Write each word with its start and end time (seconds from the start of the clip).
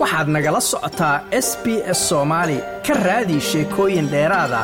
waxaad 0.00 0.28
nagala 0.34 0.60
socotaa 0.70 1.16
s 1.46 1.48
b 1.64 1.66
s 1.98 2.00
soomaali 2.08 2.58
ka 2.86 2.94
raadi 3.06 3.36
sheekooyin 3.50 4.08
dheeraada 4.12 4.60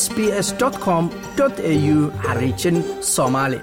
s 0.00 0.02
b 0.14 0.16
s 0.46 0.48
com 0.84 1.04
au 1.44 1.96
xariijin 2.26 2.76
soomaali 3.14 3.58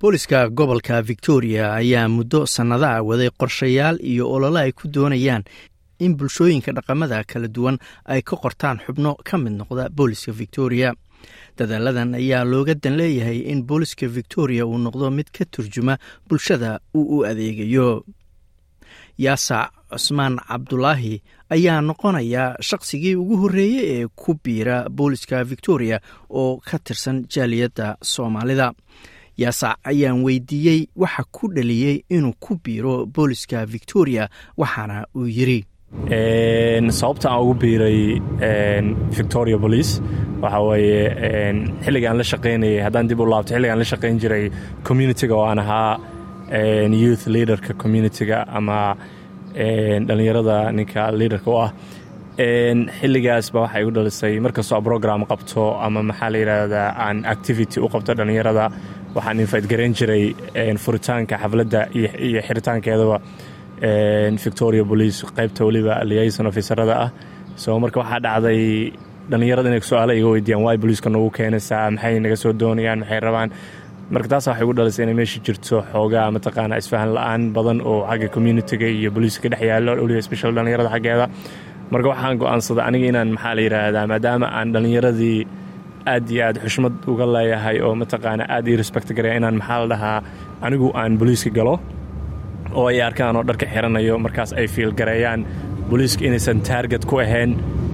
booliska 0.00 0.38
gobolka 0.58 1.02
victoria 1.10 1.64
ayaa 1.80 2.08
muddo 2.16 2.40
sannadaha 2.46 3.02
waday 3.08 3.30
qorshayaal 3.40 3.96
iyo 4.10 4.24
olole 4.34 4.60
ay 4.60 4.72
ku 4.78 4.84
doonayaan 4.94 5.42
in 6.04 6.12
bulshooyinka 6.18 6.70
dhaqamada 6.76 7.24
kala 7.30 7.48
duwan 7.56 7.76
ay 8.12 8.20
ka 8.28 8.36
qortaan 8.42 8.78
xubno 8.86 9.10
ka 9.28 9.34
mid 9.42 9.52
noqda 9.60 9.84
booliska 9.96 10.32
victoria 10.42 10.88
dadaaladan 11.58 12.14
ayaa 12.14 12.44
looga 12.44 12.74
dan 12.74 12.96
leeyahay 12.96 13.38
in 13.52 13.62
booliska 13.68 14.06
victoria 14.08 14.66
uu 14.66 14.78
noqdo 14.78 15.10
mid 15.10 15.28
ka 15.36 15.44
turjuma 15.44 15.98
bulshada 16.28 16.80
uu 16.94 17.18
u 17.18 17.24
adeegayo. 17.26 18.04
Yaasac 19.18 19.70
cusmaan 19.90 20.36
cabdulaahi 20.48 21.22
ayaa 21.50 21.80
noqonaya 21.80 22.44
shaqsigii 22.68 23.14
ugu 23.16 23.36
horreeyey 23.42 23.86
ee 23.94 24.06
ku 24.16 24.34
biira 24.44 24.76
booliska 24.88 25.44
victoria 25.44 26.00
oo 26.30 26.56
ka 26.68 26.78
tirsan 26.78 27.24
jaaliyadda 27.34 27.96
soomaalida. 28.02 28.72
Yaasac 29.38 29.78
ayaan 29.84 30.22
weydiiyey 30.26 30.86
waxa 30.96 31.24
ku 31.32 31.48
dhaliyey 31.54 32.04
inuu 32.10 32.34
ku 32.40 32.58
biiro 32.64 33.06
booliska 33.06 33.66
victoria 33.66 34.28
waxaana 34.56 35.06
uu 35.16 35.26
yidri 35.26 35.64
sababta 35.90 37.30
aan 37.30 37.40
ugu 37.42 37.54
biiray 37.54 38.20
victoria 39.16 39.58
police 39.58 40.00
waxaa 40.42 40.62
weeye 40.68 41.08
xilliga 41.84 42.10
aan 42.10 42.18
la 42.18 42.24
shaqaynayay 42.32 42.82
haddaan 42.86 43.08
dib 43.08 43.20
u 43.20 43.24
laabto 43.24 43.54
xilliga 43.54 43.72
aan 43.72 43.78
la 43.78 43.84
shaqayn 43.92 44.18
jiray 44.20 44.50
communitiga 44.84 45.34
oo 45.34 45.46
aan 45.46 45.58
ahaa 45.58 45.98
youth 46.92 47.26
leaderka 47.26 47.72
communitiga 47.82 48.44
ama 48.48 48.96
dhallinyarada 49.54 50.72
ninka 50.72 51.10
leaderka 51.10 51.50
u 51.50 51.56
ah. 51.56 51.72
Xilligaasba 53.00 53.58
waxay 53.64 53.82
igu 53.82 53.90
dhalisay 53.90 54.40
markastoo 54.40 54.82
program 54.82 55.24
qabto 55.24 55.62
ama 55.80 56.02
maxaa 56.02 56.30
la 56.30 56.38
yidhaahdaa 56.38 56.88
aan 57.04 57.24
activity 57.24 57.80
u 57.80 57.88
qabto 57.88 58.14
dhallinyarada 58.14 58.70
waxaan 59.16 59.66
garayn 59.70 59.94
jiray 59.98 60.24
furitaanka 60.84 61.34
xafladda 61.42 61.80
iyo 61.94 62.40
xiritaankeedaba 62.46 63.16
victoria 64.44 64.84
police 64.84 65.22
qaybta 65.36 65.64
weliba 65.68 65.94
liason 66.04 66.46
officerada 66.46 66.94
ah. 67.04 67.10
So 67.56 67.78
marka 67.80 67.98
waxaa 68.02 68.20
dhacday 68.26 68.92
dhallinyarada 69.30 69.68
inay 69.70 69.80
su'aala 69.90 70.12
iga 70.18 70.28
weydiiyaan 70.34 70.62
waay 70.66 70.76
boliiska 70.82 71.08
nagu 71.10 71.30
keenaysaa? 71.30 71.90
Maxay 71.90 72.20
naga 72.20 72.36
soo 72.36 72.52
doonayaan? 72.52 72.98
Maxay 73.02 73.20
rabaan? 73.20 73.50
Marka 74.10 74.28
taas 74.32 74.46
waxay 74.48 74.64
igu 74.64 74.72
dhalisay 74.78 75.02
inay 75.06 75.14
meesha 75.20 75.38
jirto 75.46 75.76
xoogaa 75.92 76.30
mataqaana 76.36 76.74
isfahan 76.82 77.10
la'aan 77.16 77.42
badan 77.56 77.78
oo 77.90 78.06
xagga 78.10 78.28
communitiga 78.34 78.86
iyo 78.86 79.10
boliiska 79.16 79.48
dhex 79.52 79.62
yaallo 79.70 79.92
weliba 80.04 80.22
special 80.28 80.50
dhallinyarada 80.56 80.90
xaggeeda. 80.94 81.26
Marka 81.92 82.08
waxaan 82.12 82.34
go'aansaday 82.40 82.84
aniga 82.88 83.06
inaan 83.12 83.30
maxaa 83.36 83.54
la 83.58 83.62
yidhaahdaa 83.66 84.06
maadaama 84.12 84.46
aan 84.58 84.68
dhallinyaradii 84.74 85.38
aad 86.12 86.26
iyo 86.34 86.42
aad 86.46 86.56
xushmad 86.64 86.94
uga 87.12 87.26
leeyahay 87.36 87.76
oo 87.86 87.94
mataqaana 88.02 88.44
aad 88.54 88.66
ii 88.70 88.76
respect 88.82 89.08
garaya 89.16 89.36
inaan 89.40 89.56
maxaa 89.60 89.78
la 89.82 89.86
dhahaa 89.92 90.18
anigu 90.66 90.88
aan 91.00 91.12
boliiska 91.20 91.50
galo 91.58 91.74
oo 92.78 92.86
ay 92.92 92.98
arkaan 93.08 93.36
oo 93.38 93.44
dharka 93.48 93.66
xiranayo 93.74 94.14
markaas 94.24 94.50
ay 94.60 94.66
fiilgareeyaan 94.74 95.40
boliiska 95.90 96.22
inaysan 96.28 96.58
taarget 96.68 97.04
ku 97.10 97.16
ahayn 97.24 97.50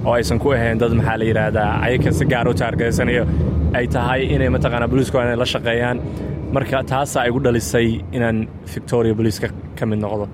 oo 0.07 0.13
aysan 0.19 0.39
ku 0.43 0.49
ahayn 0.57 0.79
dad 0.83 0.93
maxaa 0.99 1.17
la 1.21 1.25
yidhaahdaa 1.31 1.71
ayaka 1.87 2.09
si 2.19 2.25
gaar 2.33 2.47
u 2.49 2.55
taargetsanayo 2.63 3.25
ay 3.79 3.87
tahay 3.95 4.21
inay 4.35 4.49
mataqaana 4.57 4.87
boliiska 4.93 5.17
inay 5.27 5.37
la 5.43 5.47
shaqeeyaan. 5.55 5.99
Marka 6.55 6.79
taasaa 6.91 7.25
igu 7.29 7.39
dhalisay 7.45 7.89
inaan 8.17 8.39
victoria 8.75 9.15
boliiska 9.19 9.47
ka 9.79 9.85
mid 9.91 9.99
noqdo. 10.05 10.27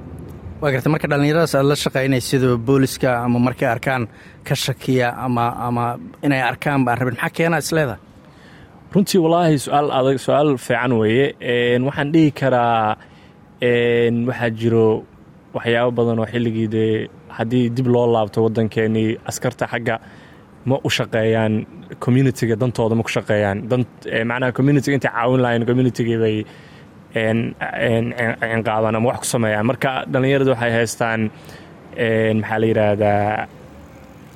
Waa 0.61 0.71
garta 0.75 0.89
marka 0.95 1.07
dhallinyaradaas 1.11 1.55
aad 1.59 1.67
la 1.73 1.77
shaqaynay 1.85 2.21
sida 2.29 2.49
booliska 2.69 3.11
ama 3.25 3.39
markay 3.47 3.69
arkaan 3.75 4.03
ka 4.49 4.55
shakiya 4.65 5.09
ama 5.27 5.45
ama 5.67 5.85
inay 6.27 6.43
arkaan 6.51 6.81
baan 6.87 6.99
rabin. 7.01 7.15
Maxaa 7.17 7.33
keena 7.37 7.57
isleeda 7.65 7.97
runtii 8.95 9.19
wallaahi 9.25 9.57
su'aal 9.65 9.89
adag 9.99 10.19
su'aal 10.27 10.51
fiican 10.67 10.93
weeye. 11.01 11.27
Waxaan 11.89 12.09
dhihi 12.15 12.31
karaa 12.41 12.97
waxaa 13.63 14.51
jiro 14.61 15.05
waxyaabo 15.55 15.91
badan 15.99 16.19
oo 16.23 16.27
xilligii 16.33 16.69
dee 16.75 17.09
haddii 17.37 17.69
dib 17.77 17.87
loo 17.95 18.07
laabto 18.15 18.43
waddankeenii 18.47 19.19
askarta 19.31 19.67
xagga 19.73 19.95
ma 20.69 20.77
u 20.85 20.91
shaqeeyaan 20.91 21.55
communitiga 22.05 22.57
dantooda 22.57 22.95
ma 22.95 23.03
ku 23.03 23.11
shaqeeyaan. 23.17 23.59
Macnaha 24.31 24.53
communitiga 24.59 24.95
intay 24.97 25.11
caawin 25.13 25.41
lahayn 25.45 25.65
communitigii 25.71 26.19
bay 26.23 26.37
cinqaabaan 27.15 28.95
ama 28.97 29.09
wax 29.11 29.19
ku 29.21 29.27
sameeyaan. 29.35 29.67
Marka 29.71 29.91
dhallinyaradu 30.13 30.51
waxay 30.55 30.73
haystaan 30.79 31.21
maxaa 32.41 32.59
la 32.63 32.67
yidhaahdaa 32.71 33.47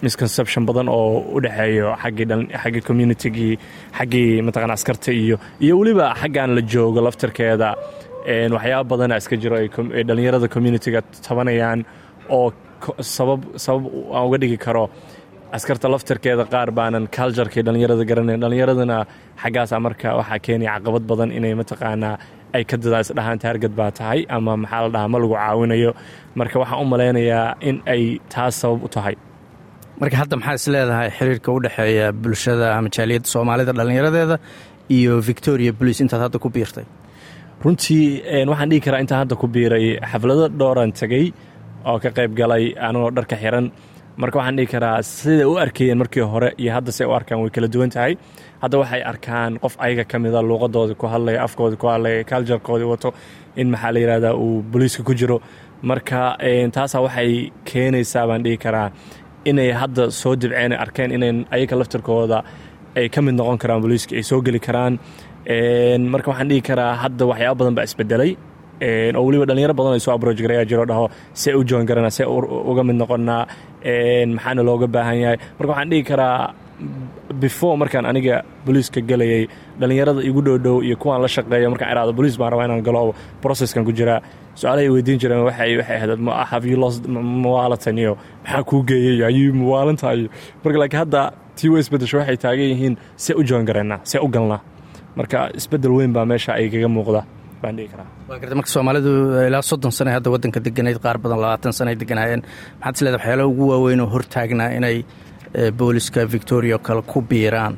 misconception 0.04 0.62
badan 0.68 0.88
oo 0.88 1.24
u 1.36 1.40
dhexeeyo 1.44 1.88
xaggii 2.02 2.80
communitigii 2.88 3.54
xaggii 3.98 4.42
mataqana 4.46 4.72
askarta 4.78 5.12
iyo 5.12 5.36
iyo 5.64 5.74
weliba 5.80 6.06
xaggan 6.20 6.50
la 6.56 6.60
joogo 6.72 7.00
laftarkeeda 7.06 7.68
waxyaaba 8.24 8.84
badana 8.92 9.16
iska 9.20 9.36
jiro 9.42 9.56
dhallinyarada 10.08 10.48
communitiga 10.54 11.00
tabanayaan 11.26 11.80
oo 12.36 12.52
sabab 13.16 13.40
sabab 13.64 13.84
aan 14.16 14.24
uga 14.28 14.38
dhigi 14.42 14.58
karo 14.66 14.84
askarta 15.56 15.86
laftarkeeda 15.94 16.44
qaar 16.54 16.68
baanan 16.78 17.04
culturkii 17.16 17.62
dhallinyarada 17.66 18.04
garanayn 18.10 18.40
dhallinyaradana 18.44 18.98
xaggaasa 19.42 19.76
marka 19.86 20.08
waxaa 20.20 20.38
keenaya 20.46 20.72
caqabad 20.76 21.04
badan 21.10 21.30
inay 21.38 21.54
mataqaanaa 21.60 22.16
ay 22.56 22.64
ka 22.70 22.76
dadaa 22.82 23.00
isdhahaan 23.04 23.38
taargad 23.44 23.72
baa 23.80 23.90
tahay 23.98 24.20
ama 24.36 24.52
maxaa 24.62 24.80
la 24.84 24.88
dhahaa 24.94 25.08
ma 25.12 25.18
lagu 25.22 25.34
caawinayo. 25.42 25.90
Marka 26.38 26.56
waxaan 26.62 26.80
u 26.82 26.86
malaynayaa 26.92 27.46
in 27.68 27.76
ay 27.94 28.02
taas 28.34 28.54
sabab 28.62 28.80
u 28.86 28.88
tahay. 28.96 29.14
Marka 30.00 30.16
hadda 30.22 30.36
maxaa 30.40 30.54
is 30.60 30.66
leedahay 30.74 31.08
xiriirka 31.18 31.48
u 31.56 31.58
dhexeeya 31.64 32.06
bulshada 32.22 32.66
ama 32.78 32.88
jaaliyadda 32.96 33.28
soomaalida 33.34 33.72
dhallinyaradeeda 33.78 34.36
iyo 34.96 35.12
victoria 35.30 35.72
bolice 35.80 36.00
intaad 36.04 36.22
hadda 36.26 36.38
ku 36.44 36.48
biirtay 36.56 36.86
runtii 37.64 38.06
waxaan 38.50 38.68
dhihi 38.70 38.80
karaa 38.86 39.00
intaan 39.04 39.20
hadda 39.22 39.36
ku 39.40 39.46
biiray 39.54 39.86
xaflado 40.10 40.44
dhooran 40.60 40.90
tegey 41.00 41.26
oo 41.90 41.98
ka 42.02 42.10
qayb 42.16 42.32
galay 42.40 42.64
anagoo 42.86 43.10
dharka 43.16 43.36
xiran. 43.42 43.66
Marka 44.20 44.36
waxaan 44.38 44.56
dhihi 44.58 44.68
karaa 44.74 44.96
siday 45.02 45.46
u 45.52 45.54
arkayeen 45.64 45.98
markii 46.02 46.24
hore 46.32 46.48
iyo 46.62 46.70
hadda 46.76 46.92
say 46.96 47.06
u 47.06 47.12
arkaan 47.18 47.40
way 47.42 47.50
kala 47.54 47.68
duwan 47.74 47.90
tahay. 47.94 48.12
Hadda 48.62 48.76
waxay 48.82 49.02
arkaan 49.12 49.52
qof 49.62 49.74
ayaga 49.84 50.04
ka 50.10 50.16
mida 50.24 50.40
luuqadoodii 50.48 50.96
ku 51.00 51.06
hadlaya 51.14 51.38
afkoodii 51.46 51.80
ku 51.82 51.86
hadlaya 51.92 52.24
culturkoodii 52.30 52.88
wato 52.92 53.08
in 53.60 53.66
maxaa 53.72 53.92
la 53.94 53.98
yidhahdaa 54.02 54.34
uu 54.44 54.62
boliiska 54.72 55.02
ku 55.08 55.12
jiro. 55.20 55.36
Marka 55.90 56.20
taasaa 56.76 57.00
waxay 57.06 57.30
keenaysaa 57.68 58.26
baan 58.28 58.42
dhihi 58.44 58.58
karaa 58.64 58.88
inay 59.50 59.70
hadda 59.80 60.10
soo 60.20 60.34
dibceen 60.40 60.72
arkeen 60.84 61.10
inay 61.16 61.32
ayaga 61.54 61.74
laftarkooda 61.80 62.38
ay 62.96 63.08
ka 63.14 63.20
mid 63.22 63.34
noqon 63.40 63.58
karaan 63.62 63.80
boliiska 63.84 64.12
ay 64.16 64.22
soo 64.30 64.40
geli 64.46 64.60
karaan. 64.60 64.94
Marka 66.12 66.28
waxaan 66.32 66.48
dhihi 66.50 66.62
karaa 66.68 66.92
hadda 67.02 67.24
waxyaaba 67.30 67.58
badan 67.60 67.74
baa 67.78 67.84
isbedelay. 67.88 68.30
Oo 69.16 69.22
weliba 69.26 69.44
dhalinyaro 69.48 69.74
badan 69.78 69.92
ay 69.96 70.00
soo 70.06 70.12
abroj 70.16 70.38
garaya 70.44 70.64
jiro 70.70 70.84
dhaho 70.90 71.04
see 71.32 71.52
u 71.58 71.64
joon 71.64 71.86
garana 71.86 72.10
see 72.10 72.24
uga 72.70 72.82
mid 72.88 72.96
noqonnaa 73.02 73.42
maxaana 74.36 74.62
looga 74.68 74.86
baahan 74.94 75.16
yahay? 75.24 75.38
Marka 75.58 75.70
waxaan 75.72 75.90
dhihi 75.90 76.02
karaa 76.10 76.54
before 77.42 77.76
markaan 77.82 78.04
aniga 78.10 78.42
boliiska 78.66 79.00
gelayay 79.10 79.46
dhallinyarada 79.80 80.20
igu 80.28 80.40
dhowdhow 80.46 80.82
iyo 80.86 80.96
kuwaan 81.02 81.22
la 81.22 81.28
shaqeeyo 81.34 81.68
markaan 81.72 81.90
iraado 81.94 82.12
boliis 82.18 82.36
baan 82.40 82.50
rabaa 82.52 82.66
inaan 82.68 82.82
galo 82.88 83.14
processkan 83.42 83.84
ku 83.86 83.92
jiraa 83.98 84.18
su'aalahay 84.58 84.88
weydiin 84.94 85.18
jireen 85.22 85.42
waxay 85.48 85.78
ahayd 85.80 86.10
have 86.50 86.64
you 86.70 86.76
lost 86.84 87.06
mawaalatan 87.44 87.98
iyo 88.02 88.12
maxaa 88.44 88.62
kuu 88.70 88.82
geeyey 88.90 89.22
ayuu 89.30 89.54
mawaalantahay 89.60 90.20
marka 90.64 90.78
laakiin 90.82 91.00
hadda 91.04 91.20
tii 91.56 91.68
way 91.72 91.80
isbedesho 91.84 92.16
waxay 92.20 92.36
taagan 92.44 92.68
yihiin 92.72 92.94
see 93.24 93.34
u 93.40 93.42
joon 93.48 93.64
garaynaa 93.68 94.00
see 94.10 94.20
u 94.26 94.28
galnaa 94.34 94.60
marka 95.18 95.38
isbeddel 95.60 95.92
weyn 95.98 96.12
baa 96.16 96.24
meesha 96.30 96.50
ay 96.58 96.66
kaga 96.74 96.88
muuqda 96.96 97.20
baan 97.62 97.76
dhihi 97.78 97.88
karaa. 97.92 98.06
Waa 98.28 98.38
garta 98.40 98.54
marka 98.58 98.70
soomaalidu 98.74 99.10
ilaa 99.48 99.62
soddon 99.70 99.92
sane 99.98 100.10
hadda 100.16 100.30
waddanka 100.34 100.60
deganayd 100.66 100.98
qaar 101.04 101.16
badan 101.24 101.38
labaatan 101.44 101.72
sane 101.78 101.88
ay 101.92 101.96
deganaayeen 102.02 102.42
maxaad 102.80 102.94
isleedahay 102.96 103.20
waxyaalaha 103.20 103.48
ugu 103.52 103.64
waaweyn 103.72 104.00
oo 104.04 104.08
hortaagnaa 104.14 104.68
inay 104.78 104.96
booliska 105.78 106.20
victoria 106.34 106.78
kale 106.86 107.02
ku 107.12 107.18
biiraan? 107.30 107.74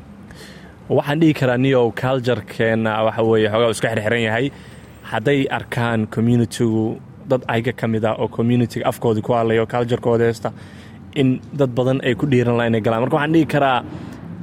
Waxaan 0.97 1.19
dhihi 1.21 1.33
karaa 1.39 1.57
niyow 1.57 1.85
culturkeenna 2.01 2.91
waxa 3.07 3.21
weeye 3.29 3.49
xoogaa 3.53 3.69
iska 3.75 3.87
xirxiran 3.93 4.21
yahay. 4.27 4.45
Hadday 5.11 5.39
arkaan 5.57 6.07
communitigu 6.15 6.83
dad 7.29 7.41
ayaga 7.47 7.73
ka 7.79 7.87
mid 7.87 8.03
ah 8.05 8.15
oo 8.21 8.27
communitiga 8.27 8.85
afkoodii 8.91 9.21
ku 9.27 9.33
hadlaya 9.33 9.61
oo 9.63 10.17
heesta 10.17 10.51
in 11.15 11.39
dad 11.59 11.71
badan 11.77 11.97
ay 12.07 12.13
ku 12.15 12.25
dhiiran 12.31 12.55
laha 12.57 12.67
inay 12.71 12.81
galaan. 12.85 13.01
Marka 13.03 13.15
waxaan 13.17 13.33
dhihi 13.35 13.45
karaa 13.53 13.79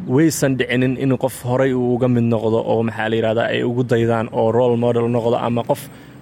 waysan 0.06 0.52
dhicinin 0.58 0.96
in 0.98 1.16
qof 1.16 1.36
horay 1.48 1.72
uu 1.72 1.94
uga 1.96 2.08
mid 2.08 2.24
noqdo 2.34 2.58
oo 2.72 2.82
maxaa 2.88 3.08
la 3.10 3.16
yidhahdaa 3.16 3.46
ay 3.54 3.62
ugu 3.68 3.82
daydaan 3.92 4.26
oo 4.32 4.52
role 4.52 4.76
model 4.76 5.06
noqdo 5.16 5.36
ama 5.46 5.62
qof 5.70 5.80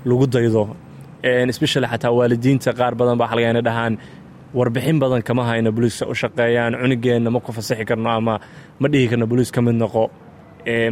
lagu 0.08 0.26
daydo. 0.34 0.62
Especially 1.52 1.86
xataa 1.92 2.12
waalidiinta 2.18 2.70
qaar 2.78 2.94
badan 3.00 3.16
baa 3.20 3.28
xalga 3.32 3.48
inay 3.52 3.62
dhahaan 3.68 3.94
warbixin 4.58 4.98
badan 5.02 5.22
kama 5.28 5.42
hayno 5.48 5.70
boliiska 5.76 6.04
u 6.12 6.14
shaqeeyaan 6.22 6.72
cunugeenna 6.80 7.30
ma 7.34 7.40
ku 7.40 7.50
fasaxi 7.56 7.84
karno 7.90 8.10
ama 8.18 8.34
ma 8.80 8.86
dhihi 8.92 9.06
karno 9.10 9.26
boliis 9.32 9.50
ka 9.54 9.60
mid 9.66 9.74
noqo. 9.82 10.04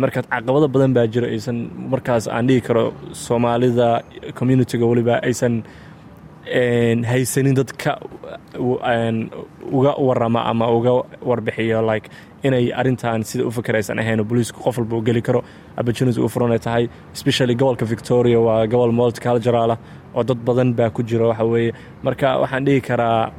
Marka 0.02 0.20
caqabado 0.32 0.66
badan 0.74 0.92
baa 0.96 1.06
jiro 1.12 1.26
aysan 1.34 1.56
markaas 1.92 2.24
aan 2.34 2.44
dhihi 2.48 2.60
karo 2.66 2.84
soomaalida 3.24 3.88
communitiga 4.38 4.84
weliba 4.90 5.14
aysan 5.28 5.54
haysanin 6.44 7.54
dadka 7.54 7.98
uga 8.58 9.92
warama 9.98 10.40
ama 10.50 10.66
uga 10.76 10.92
warbixiyo 11.22 11.82
like 11.86 12.08
inay 12.42 12.72
arintan 12.72 13.22
sida 13.24 13.44
u 13.46 13.50
fakeraysan 13.50 13.98
ahayn 14.02 14.22
booliisku 14.24 14.60
qof 14.66 14.78
walba 14.80 14.96
u 14.96 15.02
geli 15.08 15.22
karo 15.22 15.40
opportunity 15.80 16.20
u 16.20 16.28
furan 16.28 16.52
ay 16.52 16.58
tahay 16.58 16.84
especially 17.14 17.54
gobolka 17.54 17.84
victoria 17.94 18.40
waa 18.40 18.66
gobol 18.66 18.92
multicultural 19.00 19.70
ah 19.76 19.78
oo 20.16 20.22
dad 20.24 20.38
badan 20.48 20.74
baa 20.78 20.90
ku 20.90 21.02
jiro 21.02 21.28
waxa 21.28 21.44
weeye. 21.44 21.72
Marka 22.02 22.38
waxaan 22.42 22.64
dhihi 22.66 22.80
karaa 22.88 23.32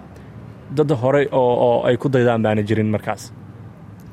dad 0.77 0.91
horey 1.01 1.25
oo 1.31 1.83
ay 1.87 1.97
ku 1.97 2.07
daydaan 2.09 2.41
baana 2.45 2.61
jirin 2.63 2.89
markaas. 2.95 3.31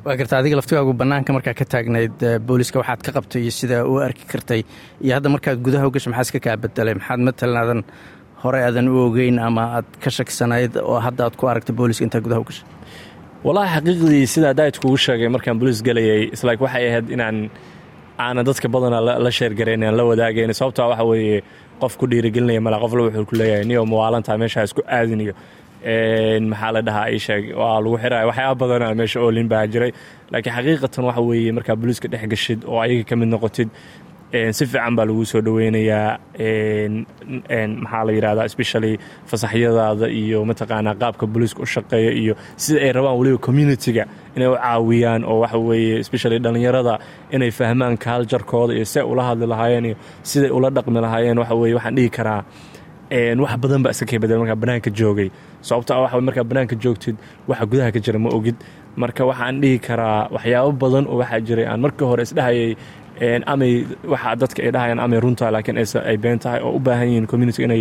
Waa 0.05 0.17
garta 0.17 0.39
adiga 0.41 0.57
laftigaagu 0.59 0.93
bannaanka 1.01 1.31
markaa 1.37 1.55
ka 1.61 1.65
taagnayd 1.75 2.17
booliiska 2.49 2.79
waxaad 2.81 3.01
ka 3.07 3.11
qabtay 3.17 3.41
iyo 3.45 3.51
sidaa 3.61 3.85
u 3.85 4.01
arki 4.09 4.25
kartay. 4.33 4.63
Iyo 5.05 5.13
hadda 5.17 5.29
markaad 5.35 5.59
gudaha 5.67 5.87
u 5.87 5.91
gashay 5.95 6.11
maxaa 6.13 6.27
iska 6.29 6.41
kaa 6.47 6.57
bedelay 6.65 6.95
maxaad 6.99 7.21
matalan 7.29 7.57
aadan 7.63 7.81
hore 8.43 8.59
aadan 8.67 8.89
u 8.89 8.97
ogeyn 9.07 9.39
ama 9.49 9.63
aad 9.79 9.89
ka 10.03 10.11
shaksanayd 10.19 10.73
oo 10.91 10.99
hadda 11.07 11.23
aad 11.27 11.37
ku 11.41 11.45
aragtay 11.53 11.75
booliiska 11.79 12.05
intaa 12.07 12.21
gudaha 12.27 12.41
u 12.41 12.47
gashay? 12.51 12.67
Wallaahi 13.45 13.71
xaqiiqdii 13.77 14.27
sidaa 14.35 14.55
daayid 14.59 14.77
kugu 14.83 14.97
sheegay 15.07 15.29
markaan 15.35 15.59
booliis 15.61 15.81
galayay 15.89 16.23
islike 16.35 16.61
waxay 16.65 16.85
ahayd 16.91 17.07
inaan 17.17 17.37
aanan 18.25 18.45
dadka 18.49 18.67
badana 18.75 18.99
la 19.25 19.31
sheergarayn 19.39 19.83
aan 19.89 19.97
la 20.01 20.05
wadaagayn 20.11 20.53
sababtaa 20.61 20.89
waxa 20.93 21.05
weeye 21.11 21.39
qof 21.83 21.93
ku 22.01 22.05
dhiirigelinaya 22.11 22.61
mala 22.67 22.77
qof 22.83 22.93
la 22.99 23.03
wuxuu 23.07 23.27
ku 23.31 23.35
leeyahay 23.41 23.65
niyo 23.71 23.83
mawaalantaa 23.93 24.37
meeshaa 24.43 24.65
isku 24.69 24.83
aadin 24.99 25.23
maxaa 26.51 26.71
la 26.77 26.81
dhahaa 26.87 27.07
ii 27.15 27.21
sheeg 27.27 27.43
waa 27.61 27.79
lagu 27.85 27.97
xiraya 28.03 28.27
waxyaaba 28.31 28.55
badana 28.63 28.95
meesha 29.01 29.19
oolin 29.25 29.49
baa 29.53 29.67
jiray. 29.73 29.93
Laakiin 30.33 30.55
xaqiiqatan 30.57 31.05
waxa 31.09 31.23
weeye 31.31 31.53
markaa 31.59 31.77
booliiska 31.81 32.09
dhex 32.13 32.25
gashid 32.33 32.61
oo 32.71 32.79
ayaga 32.85 33.05
ka 33.11 33.15
mid 33.21 33.29
noqotid 33.35 33.69
si 34.57 34.65
fiican 34.71 34.95
baa 34.97 35.05
lagu 35.09 35.25
soo 35.31 35.41
dhoweynayaa 35.47 36.19
maxaa 37.83 38.05
la 38.07 38.13
yidhahdaa 38.17 38.45
especially 38.51 38.93
fasaxyadaada 39.31 40.07
iyo 40.21 40.39
mataqaanaa 40.51 40.95
qaabka 41.03 41.25
booliiska 41.33 41.61
u 41.63 41.67
shaqeeya 41.75 42.13
iyo 42.23 42.35
sida 42.63 42.79
ay 42.87 42.93
rabaan 42.97 43.17
weliba 43.21 43.39
communitiga 43.47 44.05
inay 44.37 44.49
u 44.49 44.57
caawiyaan 44.65 45.23
oo 45.31 45.39
waxa 45.45 45.59
weeye 45.69 45.95
especially 46.05 46.39
dhallinyarada 46.45 46.95
inay 47.35 47.51
fahmaan 47.59 47.95
kaaljarkooda 48.05 48.73
iyo 48.77 48.85
siday 48.93 49.07
ula 49.13 49.23
hadli 49.29 49.47
lahaayeen 49.53 49.85
iyo 49.91 49.97
siday 50.31 50.51
ula 50.59 50.69
dhaqmi 50.77 51.01
lahaayeen 51.05 51.39
waxa 51.43 51.55
weye 51.61 51.75
waxaan 51.79 51.95
dhihi 51.97 52.11
karaa 52.19 52.43
wax 53.43 53.53
badan 53.63 53.83
baa 53.85 53.91
iska 53.95 54.07
kay 54.11 54.19
badel 54.23 54.39
markaa 54.43 54.57
banaanka 54.63 54.91
joogay. 54.99 55.29
Sababto 55.67 55.91
ah 55.97 56.01
waxa 56.05 56.21
markaa 56.29 56.45
banaanka 56.51 56.75
joogtid 56.83 57.17
waxa 57.49 57.65
gudaha 57.71 57.91
ka 57.95 58.01
jira 58.05 58.19
ma 58.25 58.29
ogid. 58.39 58.57
Marka 59.03 59.23
waxaan 59.31 59.61
dhihi 59.63 59.79
karaa 59.87 60.29
waxyaabo 60.35 60.73
badan 60.83 61.05
oo 61.09 61.17
waxaa 61.23 61.41
jiray 61.47 61.67
aan 61.71 61.81
markii 61.85 62.05
hore 62.11 62.23
isdhahayay 62.29 62.77
amay 63.53 63.73
waxa 64.13 64.35
dadka 64.43 64.61
ay 64.67 64.71
dhahayaan 64.77 65.01
amay 65.05 65.19
runtahay 65.25 65.53
laakiin 65.57 65.77
ay 66.11 66.17
been 66.25 66.39
tahay 66.39 66.61
oo 66.67 66.73
u 66.77 66.81
baahan 66.87 67.09
yihiin 67.11 67.27
community 67.33 67.61
inay 67.67 67.81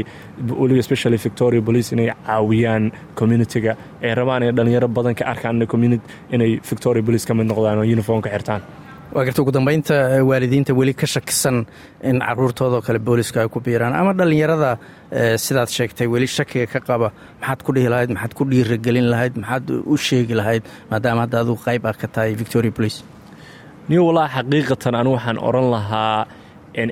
weliba 0.62 0.80
especially 0.86 1.18
victoria 1.28 1.62
police 1.62 1.92
inay 1.96 2.08
caawiyaan 2.28 2.92
communitiga 3.20 3.72
ay 4.04 4.14
rabaan 4.20 4.44
inay 4.44 4.56
dhalinyaro 4.58 4.88
badan 4.98 5.16
ka 5.20 5.26
arkaan 5.34 5.62
inay 6.36 6.52
victoria 6.72 7.04
police 7.08 7.26
ka 7.30 7.34
mid 7.34 7.48
noqdaan 7.52 7.78
oo 7.80 7.86
uniform 7.98 8.22
ka 8.22 8.30
xirtaan. 8.36 8.62
Waa 9.16 9.24
garta 9.26 9.42
ugu 9.42 9.52
dambeynta 9.56 9.96
waalidiinta 10.30 10.74
weli 10.80 10.94
ka 10.94 11.08
shakisan 11.08 11.66
in 12.04 12.20
caruurtoodao 12.20 12.82
kale 12.88 13.00
booliska 13.00 13.40
ay 13.42 13.48
ku 13.54 13.60
biiraan. 13.64 13.94
Ama 13.96 14.12
dhallinyarada 14.14 14.72
sidaad 15.46 15.70
sheegtay 15.78 16.08
weli 16.14 16.28
shakiga 16.28 16.68
ka 16.74 16.80
qaba 16.90 17.08
maxaad 17.42 17.60
ku 17.66 17.72
dhihi 17.76 17.88
lahayd 17.94 18.10
maxaad 18.16 18.34
ku 18.38 18.44
dhiiragelin 18.52 19.08
lahayd 19.14 19.34
maxaad 19.44 19.66
u 19.94 19.96
sheegi 20.08 20.36
lahayd 20.42 20.64
maadaama 20.92 21.22
hadda 21.26 21.40
aduu 21.44 21.56
qayb 21.68 21.84
ah 21.88 21.96
ka 22.02 22.08
tahay 22.16 22.34
victoria 22.42 22.72
police 22.80 22.98
niyo 23.90 24.02
wallaahi 24.08 24.32
xaqiiqatan 24.38 24.94
anu 25.00 25.10
waxaan 25.16 25.38
oran 25.50 25.68
lahaa 25.76 26.26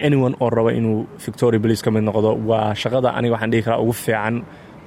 anyone 0.08 0.36
oo 0.44 0.50
raba 0.58 0.72
inuu 0.80 1.00
victoria 1.26 1.60
police 1.64 1.82
ka 1.86 1.90
mid 1.96 2.04
noqdo 2.10 2.30
waa 2.50 2.74
shaqada 2.82 3.10
aniga 3.18 3.34
waxaan 3.36 3.52
dhihi 3.54 3.64
karaa 3.68 3.82
ugu 3.84 3.94
fiican 4.04 4.36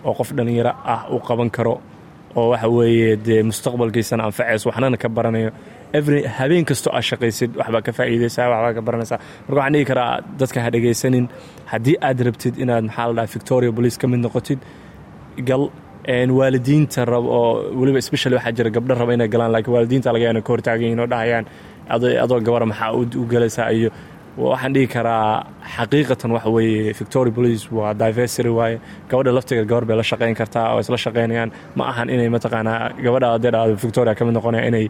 oo 0.08 0.12
qof 0.18 0.28
dhallinyaro 0.36 0.72
ah 0.94 1.00
u 1.14 1.18
qaban 1.28 1.50
karo 1.56 1.74
oo 2.38 2.46
waxa 2.52 2.68
weeye 2.76 3.10
dee 3.26 3.42
mustaqbalkiisana 3.50 4.22
anfacayso 4.28 4.64
waxnana 4.70 4.96
ka 5.02 5.08
baranayo 5.16 5.50
every 5.98 6.20
habeen 6.38 6.64
kastoo 6.70 6.92
aad 6.96 7.04
shaqaysid 7.10 7.50
waxbaa 7.60 7.82
ka 7.86 7.92
faa'iidaysaa 7.98 8.46
waxbaa 8.52 8.74
ka 8.78 8.82
baranaysaa. 8.88 9.18
Marka 9.46 9.56
waxaan 9.60 9.72
dhihi 9.74 9.84
karaa 9.90 10.12
dadka 10.40 10.58
ha 10.64 10.68
dhegaysanin 10.74 11.24
haddii 11.72 11.96
aad 12.08 12.18
rabtid 12.28 12.54
inaad 12.64 12.84
maxaa 12.88 13.06
la 13.08 13.12
dhaha 13.18 13.32
victoria 13.36 13.70
police 13.78 13.96
ka 14.02 14.06
mid 14.12 14.20
noqotid 14.26 14.58
gal 15.48 15.64
waalidiinta 16.38 17.00
rab 17.12 17.24
oo 17.38 17.48
weliba 17.80 18.00
specially 18.08 18.36
waxaa 18.38 18.52
jira 18.58 18.70
gabdho 18.76 18.94
raba 19.00 19.12
inay 19.16 19.28
galaan 19.34 19.50
laakiin 19.54 19.74
waalidiinta 19.76 20.08
laga 20.14 20.24
yaana 20.28 20.40
ka 20.46 20.50
hortaagan 20.52 21.00
oo 21.04 21.06
dhahayaan 21.12 21.44
adoo 21.94 22.40
gabara 22.46 22.66
maxaa 22.66 22.92
u 22.94 23.24
galaysaa 23.32 23.70
iyo 23.78 23.90
waxaan 24.38 24.72
dhihi 24.74 24.86
karaa 24.94 25.46
xaqiiqatan 25.76 26.30
waxa 26.36 26.50
weeye. 26.56 26.92
Victoria 27.00 27.32
police 27.38 27.64
waa 27.76 27.94
diversity 28.02 28.48
waaye. 28.58 28.76
Gabadha 29.10 29.32
laftigeed 29.36 29.66
gabar 29.70 29.84
bay 29.88 29.96
la 29.96 30.02
shaqayn 30.10 30.34
kartaa 30.40 30.66
oo 30.74 30.80
isla 30.80 30.96
shaqaynayaan 31.04 31.50
ma 31.76 31.84
ahan 31.90 32.08
inay 32.14 32.28
mataqaanaa 32.36 32.80
gabadha 33.04 33.28
hadee 33.34 33.50
dhahdo 33.54 33.74
victoria 33.84 34.14
ka 34.18 34.22
mid 34.24 34.34
noqonaya 34.38 34.64
inay 34.70 34.86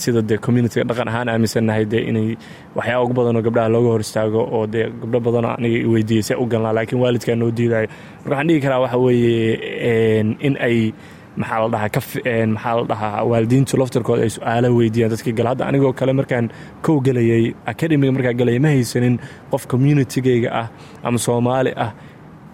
sida 0.00 0.20
dee 0.28 0.38
communitiga 0.46 0.84
dhaqan 0.90 1.08
ahaan 1.10 1.28
aaminsannahay 1.32 1.84
dee 1.92 2.02
inay 2.10 2.28
waxyaaba 2.76 3.02
ugu 3.04 3.14
badanoo 3.18 3.42
gabdhaha 3.46 3.68
looga 3.74 3.88
hor 3.94 4.00
istaago 4.06 4.40
oo 4.56 4.66
dee 4.74 4.84
gabdho 5.02 5.18
badanoo 5.26 5.52
aniga 5.58 5.88
weydiiyey 5.94 6.22
se 6.28 6.34
u 6.42 6.44
galnaa 6.52 6.72
laakiin 6.78 7.00
waalidkaa 7.02 7.36
noo 7.42 7.50
diidayo. 7.58 7.88
Marka 7.88 8.30
waxaan 8.30 8.48
dhihi 8.48 8.60
karaa 8.64 8.80
waxa 8.84 8.98
weeye 9.04 10.20
in 10.46 10.54
ay 10.68 10.92
maxaa 11.40 11.58
la 11.64 11.68
dhahaa 11.74 12.46
maxaa 12.54 12.74
la 12.78 12.84
dhahaa 12.90 13.22
waalidiintu 13.30 13.72
laftirkooda 13.80 14.22
ay 14.26 14.30
su'aalo 14.36 14.68
weydiiyaan 14.78 15.10
dadkii 15.14 15.34
gala 15.38 15.48
hadda 15.52 15.64
anigoo 15.70 15.92
kale 16.00 16.12
markaan 16.20 16.46
kow 16.86 16.96
gelayay 17.06 17.44
academiga 17.72 18.12
markaan 18.16 18.36
gelayay 18.40 18.60
ma 18.64 18.70
haysanin 18.76 19.14
qof 19.52 19.62
communitigayga 19.72 20.50
ah 20.62 20.66
ama 21.06 21.18
soomaali 21.26 21.72
ah 21.84 21.90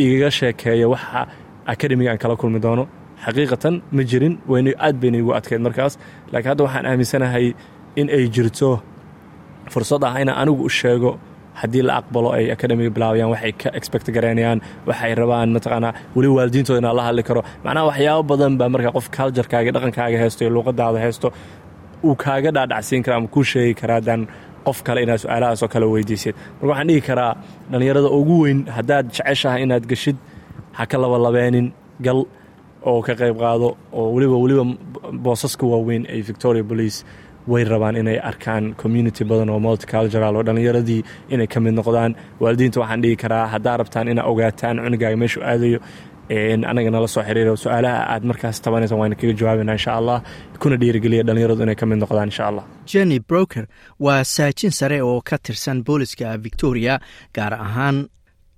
igaga 0.05 0.31
sheekeeya 0.39 0.87
waxa 0.95 1.21
academiga 1.73 2.11
aan 2.13 2.19
kala 2.23 2.35
kulmi 2.41 2.61
doono. 2.67 2.85
Xaqiiqatan 3.25 3.75
ma 3.97 4.03
jirin 4.11 4.35
wayna 4.51 4.71
aad 4.87 4.97
bayna 5.03 5.17
igu 5.23 5.31
adkeyd 5.39 5.63
markaas. 5.67 5.93
Laakiin 6.33 6.51
hadda 6.53 6.63
waxaan 6.67 6.87
aaminsanahay 6.91 7.47
in 8.01 8.07
ay 8.17 8.25
jirto 8.35 8.71
fursad 9.73 10.03
ah 10.09 10.15
inaan 10.23 10.37
anigu 10.43 10.63
u 10.69 10.71
sheego 10.79 11.11
haddii 11.61 11.83
la 11.89 11.93
aqbalo 12.01 12.29
ay 12.39 12.45
academiga 12.57 12.91
bilaabayaan 12.97 13.31
waxay 13.35 13.53
ka 13.63 13.69
expect 13.79 14.07
garaynayaan 14.17 14.59
waxay 14.89 15.13
rabaan 15.21 15.49
mataqaanaa 15.57 15.93
weli 16.17 16.29
waalidiintooda 16.37 16.79
inaan 16.83 16.97
la 16.99 17.05
hadli 17.09 17.23
karo. 17.29 17.41
Macnaha 17.65 17.85
waxyaabo 17.91 18.23
badan 18.31 18.53
baa 18.61 18.69
markaa 18.75 18.93
qof 18.97 19.07
culturekaaga 19.17 19.71
dhaqankaaga 19.77 20.17
haysto 20.23 20.41
iyo 20.45 20.51
luuqadaada 20.57 20.99
haysto 21.05 21.29
uu 22.09 22.15
kaaga 22.25 22.51
dhaadhacsiin 22.57 23.03
kara 23.05 23.17
ama 23.21 23.29
kuu 23.35 23.45
sheegi 23.51 23.75
karaa 23.81 23.97
haddaan 24.01 24.23
qof 24.67 24.79
kale 24.87 24.99
inaad 25.05 25.21
su'aalahaasoo 25.25 25.69
kale 25.75 25.87
weydiisid. 25.95 26.35
Marka 26.59 26.67
waxaan 26.71 26.89
dhihi 26.91 27.01
karaa 27.09 27.33
dhallinyarada 27.71 28.09
ugu 28.19 28.37
weyn 28.45 28.59
haddaad 28.77 29.07
jeceshahay 29.17 29.61
inaad 29.67 29.85
geshid 29.93 30.17
ha 30.77 30.83
ka 30.91 30.97
labalabeenin 31.03 31.67
gal 32.07 32.21
oo 32.91 33.01
ka 33.07 33.13
qayb 33.21 33.37
qaado 33.43 33.69
oo 33.99 34.07
weliba 34.15 34.37
weliba 34.45 34.65
boosaska 35.25 35.65
waaweyn 35.73 36.03
ay 36.13 36.21
victoria 36.31 36.65
police 36.71 36.99
way 37.53 37.63
rabaan 37.73 37.97
inay 38.01 38.19
arkaan 38.31 38.65
community 38.83 39.23
badan 39.31 39.51
oo 39.55 39.59
multicultural 39.67 40.37
oo 40.37 40.43
dhallinyaradii 40.47 41.01
inay 41.35 41.47
ka 41.47 41.59
mid 41.65 41.75
noqdaan. 41.79 42.13
Waalidiinta 42.41 42.79
waxaan 42.83 43.03
dhihi 43.03 43.17
karaa 43.23 43.47
haddaa 43.55 43.77
rabtaan 43.81 44.09
inaa 44.13 44.27
ogaataan 44.33 44.77
cunugaaga 44.85 45.17
meeshuu 45.23 45.43
aadayo 45.51 45.79
anaga 46.71 46.91
nala 46.91 47.09
soo 47.15 47.23
xiriiro 47.29 47.53
su'aalaha 47.63 47.99
aad 48.13 48.25
markaas 48.31 48.57
tabanaysa 48.65 48.97
waana 49.01 49.15
kaga 49.21 49.33
jawaabana 49.41 49.73
insha 49.79 49.93
allah. 50.01 50.19
Kuna 50.61 50.77
dhiirigeliya 50.81 51.23
dhallinyaradu 51.27 51.63
inay 51.67 51.75
ka 51.81 51.87
mid 51.91 51.99
noqdaan 52.03 52.29
insha 52.33 52.45
allah. 52.51 52.65
Jenny 52.91 53.19
broker 53.31 53.65
waa 54.01 54.25
saajin 54.35 54.71
sare 54.79 54.99
oo 55.03 55.21
ka 55.29 55.37
tirsan 55.45 55.79
booliska 55.87 56.29
victoria 56.47 56.95
gaar 57.37 57.53
ahaan 57.67 57.97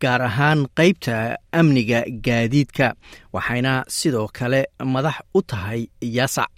gaar 0.02 0.22
ahaan 0.28 0.60
qaybta 0.78 1.16
amniga 1.60 2.00
gaadiidka 2.26 2.86
waxayna 3.34 3.72
sidoo 3.98 4.28
kale 4.38 4.60
madax 4.94 5.16
u 5.34 5.40
tahay 5.50 5.80
yasac 6.18 6.50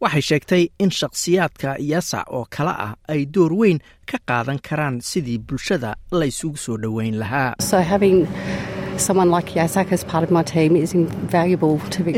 waxay 0.00 0.22
sheegtay 0.28 0.62
in 0.78 0.90
shakhsiyaadka 0.90 1.70
yasac 1.90 2.26
oo 2.32 2.44
kale 2.50 2.70
ah 2.86 2.94
ay 3.08 3.26
door 3.26 3.52
weyn 3.60 3.78
ka 4.10 4.18
qaadan 4.28 4.58
karaan 4.68 5.00
sidii 5.00 5.38
bulshada 5.38 5.90
la 6.18 6.24
ysugu 6.26 6.56
soo 6.56 6.76
dhoweyn 6.82 7.16
lahaa. 7.22 7.54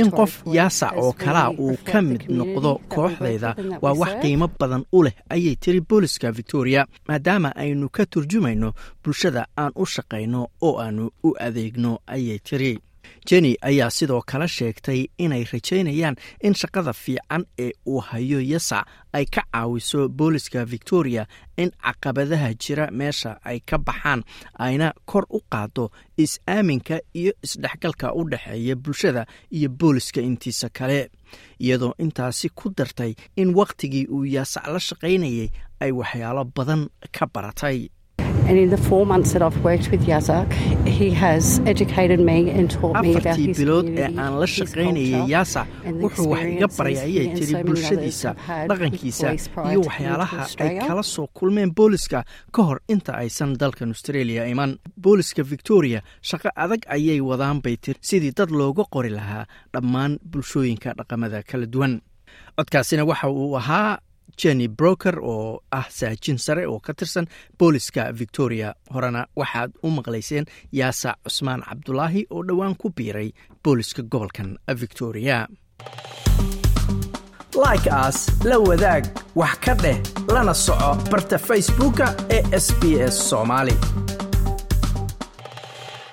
In 0.01 0.11
qof 0.11 0.43
yaasac 0.47 0.93
oo 0.97 1.13
kalaa 1.13 1.51
uu 1.59 1.77
ka 1.85 2.01
mid 2.03 2.23
noqdo 2.39 2.73
kooxdayda 2.89 3.51
waa 3.83 3.93
wax 4.01 4.13
qiimo 4.23 4.49
badan 4.61 4.85
u 4.93 5.03
leh 5.05 5.13
ayay 5.29 5.57
tiri 5.57 5.81
booliska 5.81 6.33
victoria 6.33 6.87
maadaama 7.09 7.53
aynu 7.57 7.89
ka 7.97 8.07
turjumayno 8.07 8.73
bulshada 9.05 9.47
aan 9.59 9.73
u 9.77 9.85
shaqayno 9.87 10.47
oo 10.63 10.79
aanu 10.81 11.11
u 11.25 11.35
adeegno 11.47 11.99
ayay 12.07 12.39
tiri 12.39 12.79
jenny 13.29 13.55
ayaa 13.63 13.91
sidoo 13.91 14.23
kale 14.27 14.49
sheegtay 14.49 15.01
inay 15.19 15.45
rajaynayaan 15.53 16.17
in 16.43 16.55
shaqada 16.55 16.93
fiican 16.93 17.45
ee 17.59 17.73
uu 17.87 18.01
hayo 18.01 18.41
yasac 18.41 18.87
ay 19.13 19.25
ka 19.35 19.43
caawiso 19.53 20.09
booliska 20.09 20.65
victoria 20.65 21.27
in 21.57 21.71
caqabadaha 21.85 22.55
jira 22.63 22.87
meesha 22.91 23.33
ay 23.45 23.61
ka 23.61 23.79
baxaan 23.79 24.23
ayna 24.59 24.93
kor 25.11 25.25
u 25.31 25.41
qaado 25.53 25.91
is-aaminka 26.17 27.01
iyo 27.15 27.33
isdhexgalka 27.43 28.13
u 28.15 28.25
dhexeeya 28.31 28.77
bulshada 28.77 29.27
iyo 29.51 29.69
booliska 29.69 30.21
intiisa 30.21 30.69
kale. 30.69 31.11
Iyadoo 31.61 31.95
intaasi 31.99 32.49
ku 32.49 32.71
dartay 32.77 33.15
in 33.37 33.55
wakhtigii 33.55 34.07
uu 34.07 34.25
yaasac 34.25 34.67
la 34.67 34.79
shaqaynayay 34.81 35.49
ay 35.81 35.91
waxyaalo 35.93 36.45
badan 36.57 36.89
ka 37.17 37.27
baratay 37.35 37.89
afartii 42.95 43.55
bilood 43.59 43.87
ee 43.99 44.09
aan 44.23 44.35
la 44.41 44.47
shaqaynayay 44.47 45.23
yaasa 45.35 45.63
wuxuu 46.03 46.29
wax 46.33 46.43
iga 46.57 46.69
baray 46.79 46.97
ayay 47.07 47.27
tiri 47.39 47.55
bulshadiisa 47.69 48.31
dhaqankiisa 48.71 49.29
iyo 49.71 49.81
waxyaalaha 49.89 50.43
ay 50.65 50.79
kala 50.89 51.03
soo 51.15 51.27
kulmeen 51.39 51.71
booliska 51.79 52.25
ka 52.55 52.61
hor 52.69 52.79
inta 52.95 53.13
aysan 53.23 53.51
dalkan 53.61 53.89
australia 53.95 54.43
iman 54.53 54.71
booliska 55.05 55.43
victoria 55.53 56.01
shaqo 56.31 56.49
adag 56.65 56.83
ayay 56.97 57.21
wadaan 57.31 57.59
bay 57.65 57.77
tiri 57.85 57.99
sidii 58.11 58.33
dad 58.39 58.51
looga 58.61 58.85
qori 58.95 59.11
lahaa 59.19 59.45
dhammaan 59.75 60.13
bulshooyinka 60.33 60.95
dhaqamada 60.99 61.43
kala 61.51 61.67
duwan. 61.75 62.01
Codkaasina 62.59 63.05
waxa 63.11 63.29
uu 63.31 63.57
ahaa 63.61 63.99
jenny 64.39 64.69
broker 64.69 65.19
oo 65.23 65.61
ah 65.73 65.87
saajin 65.91 66.39
sare 66.39 66.67
oo 66.67 66.81
ka 66.81 66.93
tirsan 66.95 67.27
booliska 67.59 68.13
victoria. 68.13 68.75
Horena 68.95 69.27
waxaad 69.37 69.71
u 69.83 69.91
maqlayseen 69.91 70.45
yaasa 70.73 71.15
cusmaan 71.25 71.63
cabdulaahi 71.69 72.27
oo 72.31 72.43
dhowaan 72.49 72.77
ku 72.77 72.91
biiray 72.91 73.31
booliska 73.65 74.03
gobolkan 74.03 74.59
victoria. 74.81 75.47
Like 77.65 77.91
aas 77.93 78.29
la 78.45 78.57
wadaag 78.59 79.05
wax 79.35 79.55
ka 79.65 79.75
dheh 79.75 79.99
lana 80.33 80.55
soco 80.55 80.95
barta 81.11 81.39
facebooka 81.39 82.07
ee 82.31 82.43
sb 82.61 82.83
s 83.11 83.17